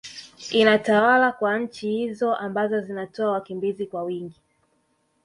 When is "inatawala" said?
0.51-1.31